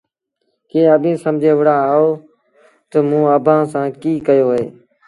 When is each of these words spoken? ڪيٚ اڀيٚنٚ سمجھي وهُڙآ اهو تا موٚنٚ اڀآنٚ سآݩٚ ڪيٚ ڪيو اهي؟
ڪيٚ 0.69 0.91
اڀيٚنٚ 0.95 1.21
سمجھي 1.25 1.51
وهُڙآ 1.55 1.75
اهو 1.91 2.09
تا 2.89 2.97
موٚنٚ 3.09 3.31
اڀآنٚ 3.35 3.69
سآݩٚ 3.73 3.95
ڪيٚ 4.01 4.23
ڪيو 4.27 4.47
اهي؟ 4.53 4.65